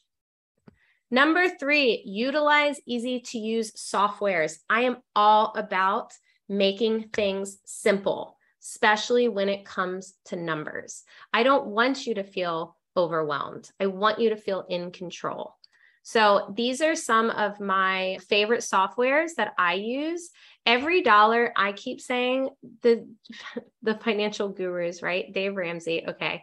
[1.10, 4.58] Number three, utilize easy to use softwares.
[4.68, 6.12] I am all about
[6.48, 11.04] making things simple, especially when it comes to numbers.
[11.32, 13.70] I don't want you to feel overwhelmed.
[13.78, 15.56] I want you to feel in control.
[16.02, 20.30] So these are some of my favorite softwares that I use.
[20.66, 22.50] Every dollar I keep saying
[22.82, 23.08] the
[23.82, 25.32] the financial gurus, right?
[25.32, 26.42] Dave Ramsey, okay.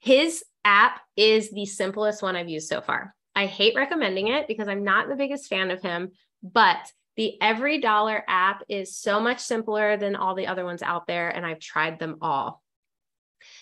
[0.00, 3.14] His app is the simplest one I've used so far.
[3.34, 6.10] I hate recommending it because I'm not the biggest fan of him,
[6.42, 6.78] but
[7.18, 11.28] the Every Dollar app is so much simpler than all the other ones out there,
[11.28, 12.62] and I've tried them all.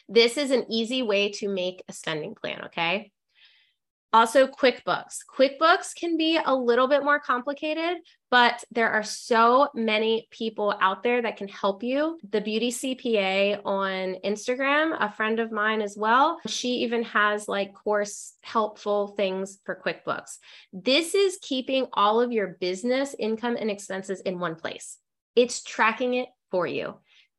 [0.08, 3.12] This is an easy way to make a spending plan, okay?
[4.16, 5.18] Also, QuickBooks.
[5.30, 7.98] QuickBooks can be a little bit more complicated,
[8.30, 12.18] but there are so many people out there that can help you.
[12.30, 17.74] The Beauty CPA on Instagram, a friend of mine as well, she even has like
[17.74, 20.38] course helpful things for QuickBooks.
[20.72, 24.96] This is keeping all of your business income and expenses in one place,
[25.34, 26.94] it's tracking it for you.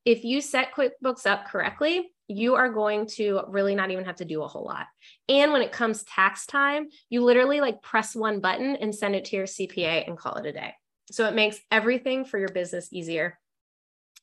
[0.08, 4.26] If you set QuickBooks up correctly, you are going to really not even have to
[4.26, 4.86] do a whole lot.
[5.28, 9.26] And when it comes tax time, you literally like press one button and send it
[9.26, 10.74] to your CPA and call it a day.
[11.12, 13.38] So it makes everything for your business easier.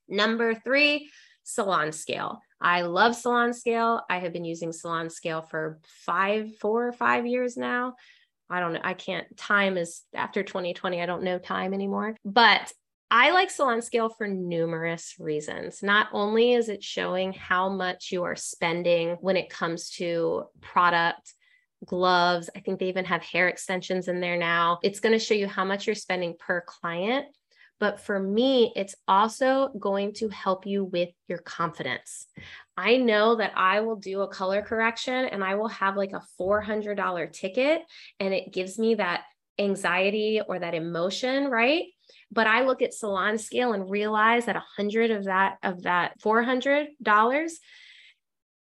[0.08, 1.10] Number three,
[1.42, 2.40] Salon Scale.
[2.62, 4.00] I love Salon Scale.
[4.08, 7.96] I have been using Salon Scale for five, four or five years now.
[8.48, 8.80] I don't know.
[8.82, 12.16] I can't, time is after 2020, I don't know time anymore.
[12.24, 12.72] But
[13.10, 15.82] I like Salon Scale for numerous reasons.
[15.82, 21.32] Not only is it showing how much you are spending when it comes to product,
[21.84, 24.78] gloves, I think they even have hair extensions in there now.
[24.82, 27.26] It's going to show you how much you're spending per client.
[27.80, 32.26] But for me, it's also going to help you with your confidence.
[32.76, 36.22] I know that I will do a color correction and I will have like a
[36.40, 37.82] $400 ticket,
[38.20, 39.22] and it gives me that
[39.58, 41.84] anxiety or that emotion, right?
[42.30, 46.20] But I look at salon scale and realize that a hundred of that of that
[46.20, 47.58] four hundred dollars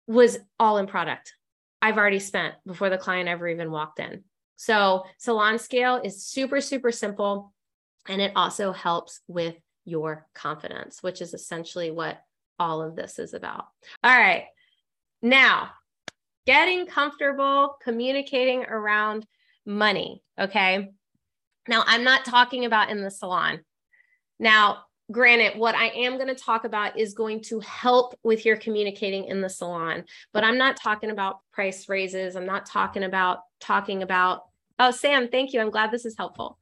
[0.06, 1.34] was all in product.
[1.80, 4.24] I've already spent before the client ever even walked in.
[4.56, 7.52] So salon scale is super, super simple.
[8.08, 12.18] And it also helps with your confidence, which is essentially what
[12.58, 13.66] all of this is about.
[14.02, 14.46] All right.
[15.22, 15.70] Now,
[16.46, 19.26] getting comfortable communicating around
[19.66, 20.22] money.
[20.40, 20.90] Okay.
[21.68, 23.60] Now, I'm not talking about in the salon.
[24.40, 28.56] Now, granted, what I am going to talk about is going to help with your
[28.56, 32.36] communicating in the salon, but I'm not talking about price raises.
[32.36, 34.42] I'm not talking about talking about,
[34.78, 35.60] oh, Sam, thank you.
[35.60, 36.58] I'm glad this is helpful.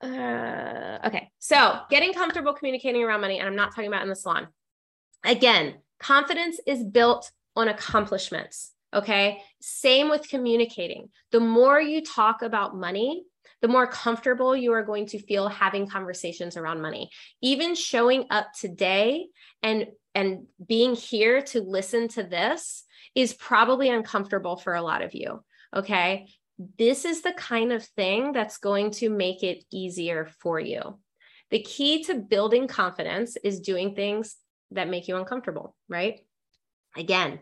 [0.00, 1.30] Uh, okay.
[1.38, 4.48] So, getting comfortable communicating around money, and I'm not talking about in the salon.
[5.24, 8.72] Again, confidence is built on accomplishments.
[8.94, 9.42] Okay.
[9.60, 11.08] Same with communicating.
[11.32, 13.24] The more you talk about money,
[13.62, 17.10] the more comfortable you are going to feel having conversations around money.
[17.42, 19.26] Even showing up today
[19.62, 25.14] and and being here to listen to this is probably uncomfortable for a lot of
[25.14, 25.42] you.
[25.74, 26.28] Okay.
[26.78, 30.98] This is the kind of thing that's going to make it easier for you.
[31.50, 34.36] The key to building confidence is doing things
[34.70, 36.20] that make you uncomfortable, right?
[36.96, 37.40] Again,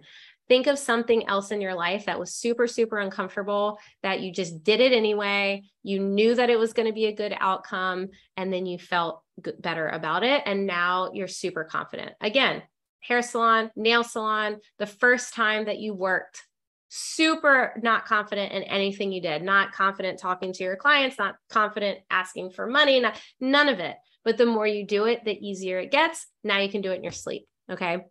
[0.49, 4.63] think of something else in your life that was super, super uncomfortable, that you just
[4.63, 5.63] did it anyway.
[5.83, 9.23] You knew that it was going to be a good outcome, and then you felt
[9.59, 10.43] better about it.
[10.47, 12.13] And now you're super confident.
[12.21, 12.63] Again,
[13.01, 16.43] hair salon, nail salon, the first time that you worked,
[16.89, 21.99] super not confident in anything you did, not confident talking to your clients, not confident
[22.11, 23.97] asking for money, not, none of it.
[24.25, 26.27] But the more you do it, the easier it gets.
[26.45, 27.47] Now you can do it in your sleep.
[27.71, 28.05] Okay.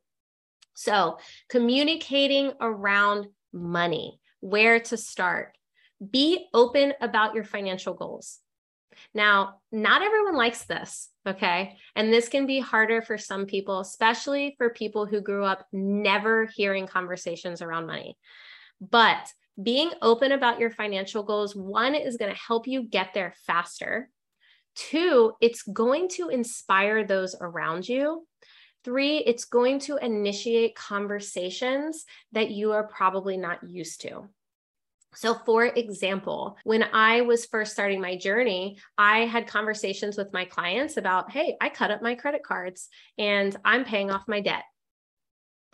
[0.74, 1.18] So,
[1.50, 5.58] communicating around money, where to start.
[6.12, 8.40] Be open about your financial goals.
[9.14, 11.78] Now, not everyone likes this, okay?
[11.96, 16.48] And this can be harder for some people, especially for people who grew up never
[16.56, 18.18] hearing conversations around money.
[18.82, 23.34] But being open about your financial goals, one, is going to help you get there
[23.46, 24.10] faster.
[24.76, 28.28] Two, it's going to inspire those around you.
[28.84, 34.28] Three, it's going to initiate conversations that you are probably not used to.
[35.16, 40.46] So, for example, when I was first starting my journey, I had conversations with my
[40.46, 44.64] clients about, hey, I cut up my credit cards and I'm paying off my debt.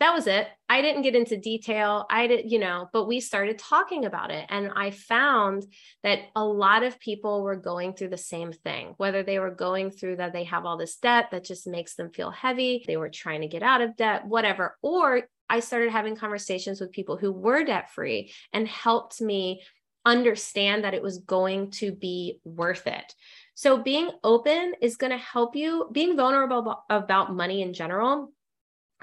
[0.00, 0.48] That was it.
[0.66, 2.06] I didn't get into detail.
[2.08, 4.46] I did, you know, but we started talking about it.
[4.48, 5.66] And I found
[6.02, 9.90] that a lot of people were going through the same thing, whether they were going
[9.90, 13.10] through that they have all this debt that just makes them feel heavy, they were
[13.10, 17.30] trying to get out of debt, whatever, or I started having conversations with people who
[17.30, 19.62] were debt free and helped me
[20.06, 23.14] understand that it was going to be worth it.
[23.54, 28.32] So, being open is going to help you, being vulnerable about money in general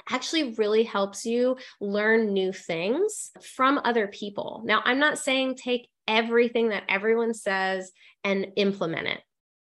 [0.10, 4.62] actually really helps you learn new things from other people.
[4.66, 7.92] Now, I'm not saying take everything that everyone says
[8.24, 9.22] and implement it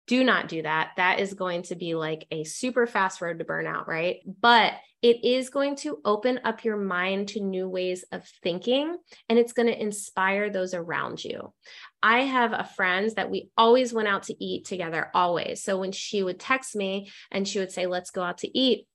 [0.07, 0.91] do not do that.
[0.97, 4.19] That is going to be like a super fast road to burnout, right?
[4.41, 8.97] But it is going to open up your mind to new ways of thinking
[9.29, 11.53] and it's going to inspire those around you.
[12.03, 15.63] I have a friend that we always went out to eat together, always.
[15.63, 18.87] So when she would text me and she would say, Let's go out to eat,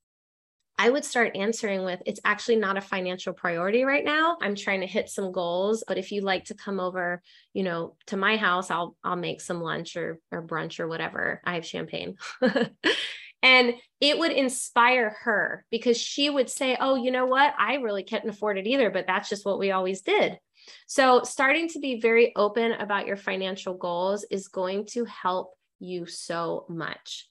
[0.78, 4.38] I would start answering with, it's actually not a financial priority right now.
[4.42, 7.22] I'm trying to hit some goals, but if you'd like to come over,
[7.54, 11.42] you know, to my house, I'll I'll make some lunch or or brunch or whatever.
[11.44, 12.18] I have champagne.
[13.42, 17.54] and it would inspire her because she would say, "Oh, you know what?
[17.58, 20.38] I really can't afford it either, but that's just what we always did."
[20.86, 26.06] So, starting to be very open about your financial goals is going to help you
[26.06, 27.28] so much.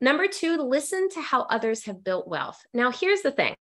[0.00, 2.60] Number two, listen to how others have built wealth.
[2.72, 3.54] Now, here's the thing.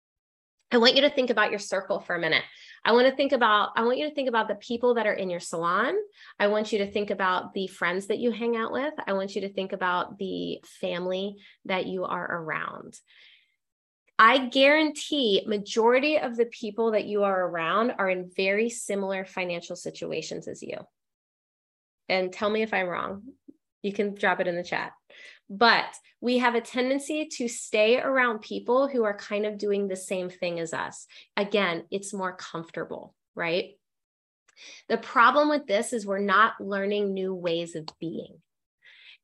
[0.72, 2.44] I want you to think about your circle for a minute.
[2.82, 5.12] I want to think about I want you to think about the people that are
[5.12, 5.94] in your salon.
[6.38, 8.94] I want you to think about the friends that you hang out with.
[9.06, 12.98] I want you to think about the family that you are around.
[14.18, 19.76] I guarantee majority of the people that you are around are in very similar financial
[19.76, 20.78] situations as you.
[22.08, 23.22] And tell me if I'm wrong.
[23.82, 24.92] You can drop it in the chat.
[25.54, 29.96] But we have a tendency to stay around people who are kind of doing the
[29.96, 31.06] same thing as us.
[31.36, 33.72] Again, it's more comfortable, right?
[34.88, 38.40] The problem with this is we're not learning new ways of being.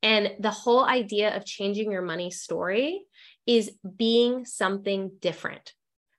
[0.02, 3.04] And the whole idea of changing your money story
[3.46, 5.72] is being something different.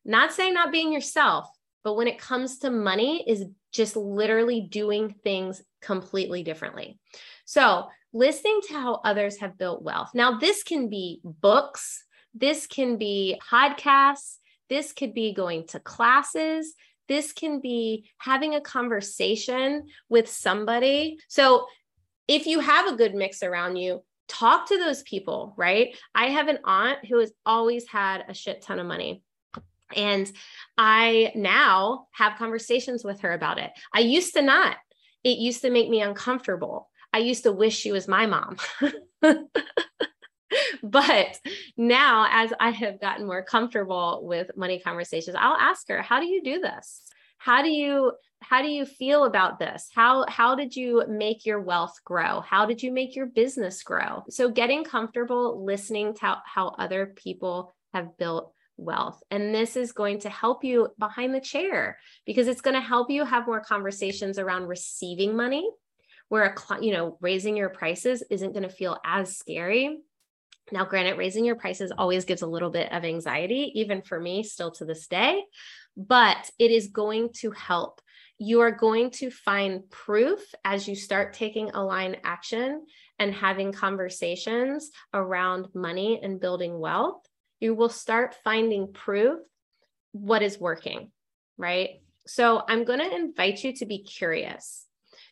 [0.05, 1.47] Not saying not being yourself,
[1.83, 6.97] but when it comes to money is just literally doing things completely differently.
[7.45, 10.09] So, listening to how others have built wealth.
[10.13, 12.03] Now, this can be books,
[12.33, 14.37] this can be podcasts,
[14.69, 16.73] this could be going to classes,
[17.07, 21.19] this can be having a conversation with somebody.
[21.27, 21.65] So,
[22.27, 25.97] if you have a good mix around you, talk to those people, right?
[26.13, 29.23] I have an aunt who has always had a shit ton of money.
[29.95, 30.31] And
[30.77, 33.71] I now have conversations with her about it.
[33.93, 34.77] I used to not.
[35.23, 36.89] It used to make me uncomfortable.
[37.19, 38.55] I used to wish she was my mom.
[40.81, 41.39] but
[41.75, 46.27] now, as I have gotten more comfortable with money conversations, I'll ask her, How do
[46.27, 47.01] you do this?
[47.37, 51.59] How do you how do you feel about this how how did you make your
[51.59, 56.37] wealth grow how did you make your business grow so getting comfortable listening to how,
[56.45, 61.41] how other people have built wealth and this is going to help you behind the
[61.41, 65.69] chair because it's going to help you have more conversations around receiving money
[66.29, 69.99] where a you know raising your prices isn't going to feel as scary.
[70.71, 74.43] Now granted raising your prices always gives a little bit of anxiety even for me
[74.43, 75.43] still to this day
[75.97, 78.01] but it is going to help.
[78.37, 82.85] You are going to find proof as you start taking aligned action
[83.17, 87.21] and having conversations around money and building wealth.
[87.59, 89.39] You will start finding proof
[90.13, 91.11] what is working
[91.59, 92.01] right?
[92.25, 94.85] So i'm going to invite you to be curious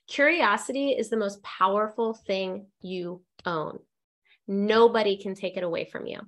[0.07, 3.79] Curiosity is the most powerful thing you own.
[4.47, 6.21] Nobody can take it away from you.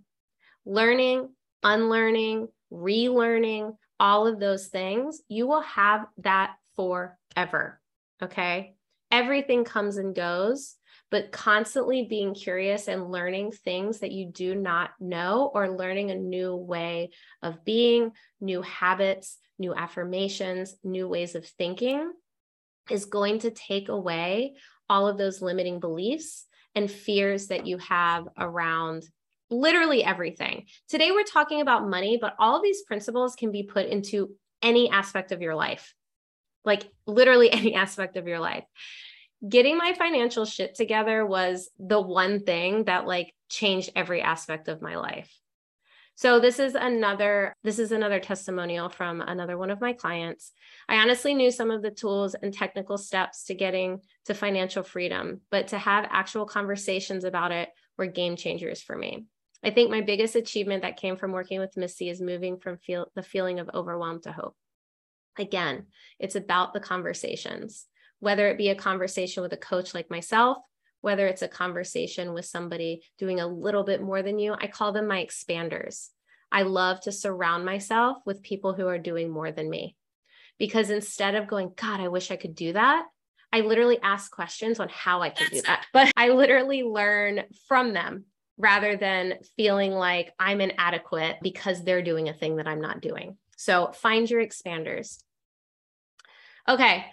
[0.66, 1.30] Learning,
[1.64, 7.80] unlearning, relearning, all of those things, you will have that forever.
[8.22, 8.76] Okay.
[9.12, 10.76] Everything comes and goes,
[11.10, 16.16] but constantly being curious and learning things that you do not know or learning a
[16.16, 17.12] new way
[17.42, 18.12] of being,
[18.42, 22.12] new habits, new affirmations, new ways of thinking
[22.92, 24.56] is going to take away
[24.90, 29.04] all of those limiting beliefs and fears that you have around
[29.50, 30.66] literally everything.
[30.88, 35.32] Today, we're talking about money, but all these principles can be put into any aspect
[35.32, 35.94] of your life,
[36.66, 38.66] like literally any aspect of your life.
[39.48, 44.82] Getting my financial shit together was the one thing that like changed every aspect of
[44.82, 45.34] my life.
[46.20, 50.52] So this is another this is another testimonial from another one of my clients.
[50.90, 55.40] I honestly knew some of the tools and technical steps to getting to financial freedom,
[55.50, 59.28] but to have actual conversations about it were game changers for me.
[59.64, 63.10] I think my biggest achievement that came from working with Misty is moving from feel,
[63.16, 64.58] the feeling of overwhelm to hope.
[65.38, 65.86] Again,
[66.20, 67.86] it's about the conversations,
[68.20, 70.58] whether it be a conversation with a coach like myself,
[71.02, 74.56] whether it's a conversation with somebody doing a little bit more than you.
[74.60, 76.10] I call them my expanders.
[76.52, 79.95] I love to surround myself with people who are doing more than me.
[80.58, 83.06] Because instead of going, God, I wish I could do that,
[83.52, 85.86] I literally ask questions on how I can do that.
[85.93, 88.26] But I literally learn from them
[88.58, 93.38] rather than feeling like I'm inadequate because they're doing a thing that I'm not doing.
[93.58, 95.24] So find your expanders.
[96.68, 97.06] Okay.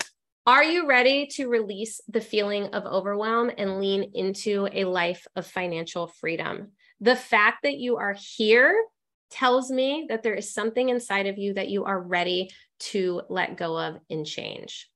[0.48, 5.44] Are you ready to release the feeling of overwhelm and lean into a life of
[5.44, 6.68] financial freedom?
[7.00, 8.80] The fact that you are here
[9.28, 13.56] tells me that there is something inside of you that you are ready to let
[13.56, 14.88] go of and change.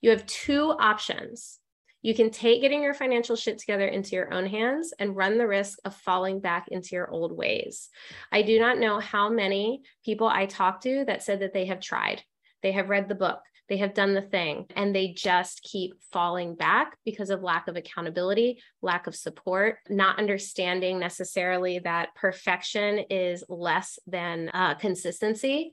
[0.00, 1.58] You have two options.
[2.02, 5.48] You can take getting your financial shit together into your own hands and run the
[5.48, 7.88] risk of falling back into your old ways.
[8.30, 11.80] I do not know how many people I talk to that said that they have
[11.80, 12.22] tried,
[12.62, 16.54] they have read the book, they have done the thing, and they just keep falling
[16.54, 23.42] back because of lack of accountability, lack of support, not understanding necessarily that perfection is
[23.48, 25.72] less than uh, consistency.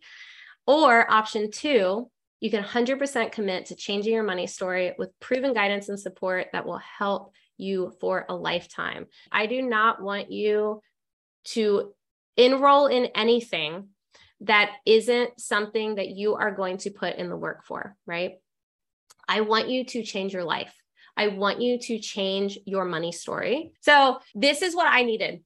[0.65, 5.89] Or option two, you can 100% commit to changing your money story with proven guidance
[5.89, 9.05] and support that will help you for a lifetime.
[9.31, 10.81] I do not want you
[11.43, 11.93] to
[12.37, 13.89] enroll in anything
[14.41, 18.33] that isn't something that you are going to put in the work for, right?
[19.27, 20.73] I want you to change your life.
[21.15, 23.73] I want you to change your money story.
[23.81, 25.41] So, this is what I needed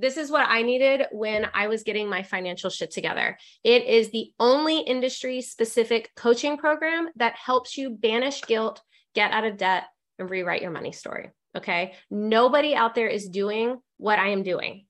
[0.00, 3.38] this is what I needed when I was getting my financial shit together.
[3.62, 8.80] It is the only industry specific coaching program that helps you banish guilt,
[9.14, 9.84] get out of debt,
[10.18, 11.30] and rewrite your money story.
[11.56, 11.94] Okay.
[12.10, 14.86] Nobody out there is doing what I am doing.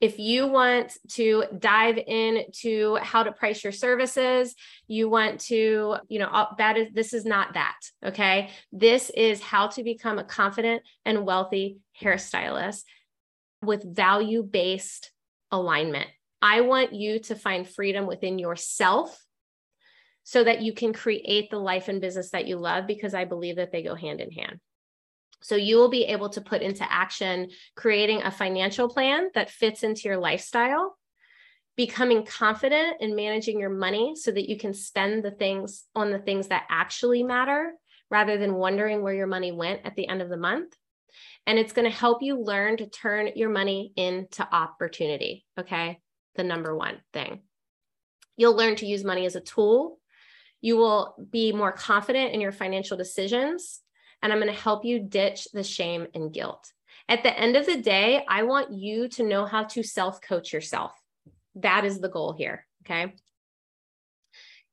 [0.00, 4.54] If you want to dive into how to price your services,
[4.86, 7.76] you want to, you know, that is, this is not that.
[8.04, 8.50] Okay.
[8.72, 12.84] This is how to become a confident and wealthy hairstylist
[13.62, 15.10] with value based
[15.50, 16.08] alignment.
[16.40, 19.22] I want you to find freedom within yourself
[20.22, 23.56] so that you can create the life and business that you love because I believe
[23.56, 24.58] that they go hand in hand.
[25.42, 29.82] So you will be able to put into action creating a financial plan that fits
[29.82, 30.96] into your lifestyle,
[31.76, 36.18] becoming confident in managing your money so that you can spend the things on the
[36.18, 37.72] things that actually matter
[38.10, 40.74] rather than wondering where your money went at the end of the month
[41.46, 45.44] and it's going to help you learn to turn your money into opportunity.
[45.58, 46.00] Okay.
[46.34, 47.42] The number one thing.
[48.36, 49.98] You'll learn to use money as a tool.
[50.60, 53.80] You will be more confident in your financial decisions.
[54.22, 56.72] And I'm going to help you ditch the shame and guilt.
[57.08, 60.52] At the end of the day, I want you to know how to self coach
[60.52, 60.92] yourself.
[61.56, 62.66] That is the goal here.
[62.84, 63.14] Okay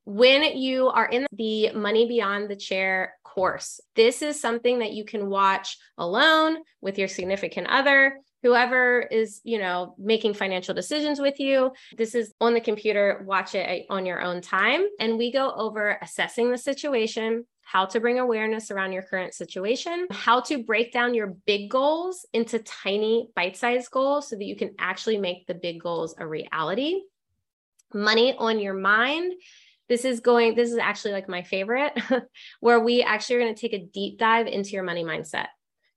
[0.06, 5.06] when you are in the Money Beyond the Chair course, this is something that you
[5.06, 11.40] can watch alone with your significant other, whoever is, you know, making financial decisions with
[11.40, 11.72] you.
[11.98, 14.84] This is on the computer, watch it on your own time.
[15.00, 20.08] And we go over assessing the situation, how to bring awareness around your current situation,
[20.12, 24.56] how to break down your big goals into tiny bite sized goals so that you
[24.56, 27.02] can actually make the big goals a reality.
[27.94, 29.34] Money on your mind
[29.90, 31.94] this is going, this is actually like my favorite,
[32.62, 35.48] where we actually are going to take a deep dive into your money mindset.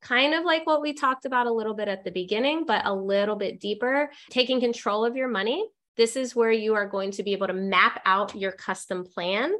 [0.02, 2.94] Kind of like what we talked about a little bit at the beginning, but a
[2.94, 5.66] little bit deeper, taking control of your money.
[5.96, 9.52] This is where you are going to be able to map out your custom plan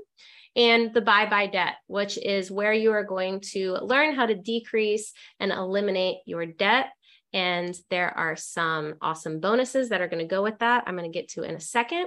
[0.57, 4.35] and the bye bye debt, which is where you are going to learn how to
[4.35, 6.89] decrease and eliminate your debt.
[7.33, 10.85] And there are some awesome bonuses that are going to go with that.
[10.87, 12.07] I'm going to get to in a second.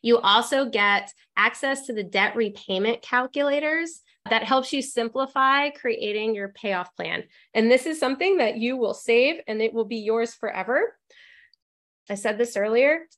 [0.00, 6.48] You also get access to the debt repayment calculators that helps you simplify creating your
[6.48, 7.24] payoff plan.
[7.54, 10.96] And this is something that you will save and it will be yours forever.
[12.08, 13.08] I said this earlier.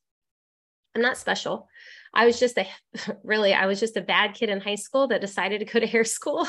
[0.95, 1.69] I'm not special.
[2.15, 2.67] I was just a
[3.25, 5.87] really, I was just a bad kid in high school that decided to go to
[5.95, 6.47] hair school.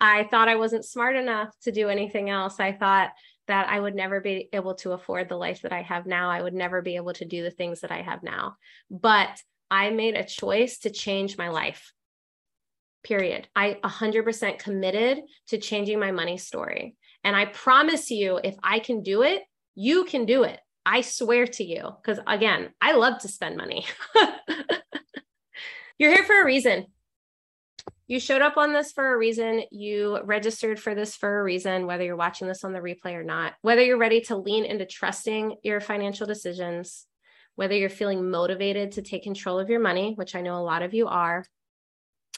[0.00, 2.60] I thought I wasn't smart enough to do anything else.
[2.60, 3.10] I thought
[3.48, 6.30] that I would never be able to afford the life that I have now.
[6.30, 8.56] I would never be able to do the things that I have now.
[8.90, 11.92] But I made a choice to change my life.
[13.02, 13.48] Period.
[13.56, 16.96] I 100% committed to changing my money story.
[17.24, 19.42] And I promise you, if I can do it,
[19.74, 20.60] you can do it.
[20.84, 21.90] I swear to you.
[22.02, 23.86] Because again, I love to spend money.
[25.98, 26.86] You're here for a reason.
[28.06, 29.62] You showed up on this for a reason.
[29.70, 33.22] You registered for this for a reason, whether you're watching this on the replay or
[33.22, 37.06] not, whether you're ready to lean into trusting your financial decisions,
[37.54, 40.82] whether you're feeling motivated to take control of your money, which I know a lot
[40.82, 41.44] of you are,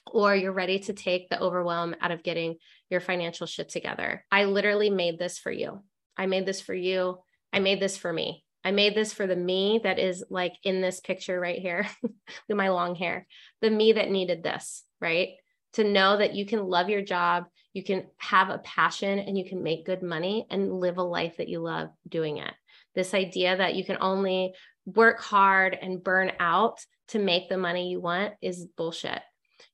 [0.07, 2.57] or you're ready to take the overwhelm out of getting
[2.91, 4.27] your financial shit together.
[4.31, 5.83] I literally made this for you.
[6.17, 7.19] I made this for you.
[7.53, 8.45] I made this for me.
[8.65, 12.57] I made this for the me that is like in this picture right here with
[12.57, 13.27] my long hair,
[13.61, 15.31] the me that needed this, right?
[15.75, 19.49] To know that you can love your job, you can have a passion, and you
[19.49, 22.53] can make good money and live a life that you love doing it.
[22.95, 24.53] This idea that you can only
[24.85, 29.21] work hard and burn out to make the money you want is bullshit.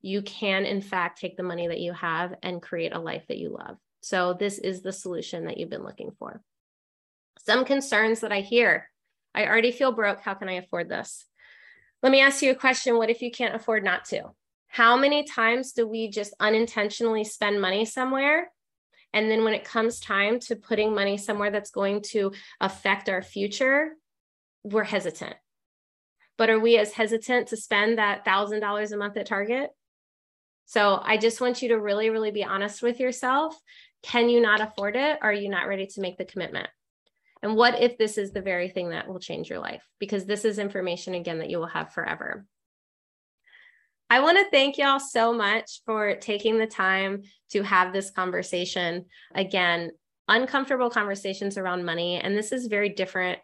[0.00, 3.38] You can, in fact, take the money that you have and create a life that
[3.38, 3.76] you love.
[4.00, 6.40] So, this is the solution that you've been looking for.
[7.48, 8.90] Some concerns that I hear
[9.34, 10.20] I already feel broke.
[10.20, 11.24] How can I afford this?
[12.02, 14.24] Let me ask you a question What if you can't afford not to?
[14.66, 18.52] How many times do we just unintentionally spend money somewhere?
[19.14, 23.22] And then when it comes time to putting money somewhere that's going to affect our
[23.22, 23.92] future,
[24.62, 25.36] we're hesitant.
[26.36, 29.70] But are we as hesitant to spend that $1,000 a month at Target?
[30.66, 33.58] So I just want you to really, really be honest with yourself.
[34.02, 35.18] Can you not afford it?
[35.22, 36.68] Are you not ready to make the commitment?
[37.42, 39.82] And what if this is the very thing that will change your life?
[39.98, 42.44] Because this is information, again, that you will have forever.
[44.10, 49.04] I want to thank y'all so much for taking the time to have this conversation.
[49.34, 49.90] Again,
[50.28, 52.16] uncomfortable conversations around money.
[52.16, 53.38] And this is very different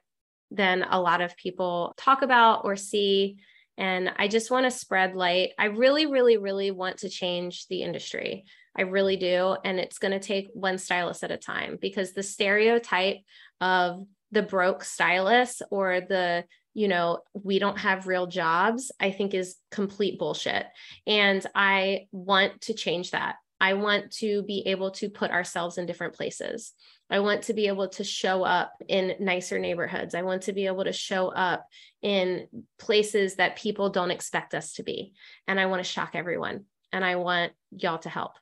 [0.51, 3.38] than a lot of people talk about or see.
[3.76, 5.51] And I just want to spread light.
[5.59, 8.45] I really, really, really want to change the industry.
[8.77, 9.57] I really do.
[9.64, 13.18] And it's going to take one stylist at a time because the stereotype
[13.61, 16.45] of the broke stylist or the
[16.75, 20.66] you know we don't have real jobs i think is complete bullshit.
[21.07, 23.37] And i want to change that.
[23.61, 26.72] I want to be able to put ourselves in different places.
[27.09, 30.14] I want to be able to show up in nicer neighborhoods.
[30.14, 31.66] I want to be able to show up
[32.03, 32.49] in
[32.79, 35.12] places that people don't expect us to be.
[35.47, 38.33] And i want to shock everyone and i want y'all to help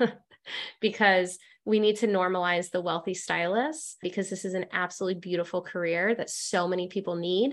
[0.80, 6.14] because we need to normalize the wealthy stylist because this is an absolutely beautiful career
[6.14, 7.52] that so many people need.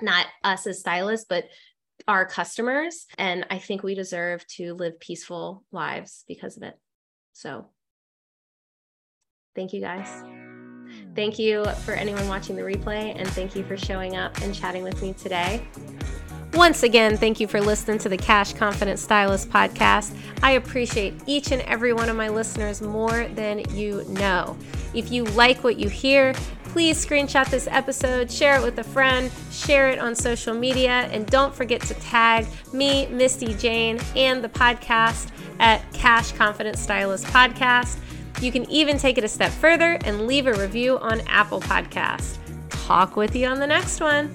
[0.00, 1.46] Not us as stylists, but
[2.06, 3.06] our customers.
[3.18, 6.74] And I think we deserve to live peaceful lives because of it.
[7.32, 7.66] So
[9.54, 10.22] thank you guys.
[11.14, 14.82] Thank you for anyone watching the replay, and thank you for showing up and chatting
[14.82, 15.66] with me today.
[16.54, 20.16] Once again, thank you for listening to the Cash Confident Stylist podcast.
[20.42, 24.56] I appreciate each and every one of my listeners more than you know.
[24.94, 26.34] If you like what you hear,
[26.64, 31.26] please screenshot this episode, share it with a friend, share it on social media, and
[31.26, 37.98] don't forget to tag me, Misty Jane, and the podcast at Cash Confident Stylist Podcast.
[38.40, 42.38] You can even take it a step further and leave a review on Apple Podcasts.
[42.68, 44.34] Talk with you on the next one.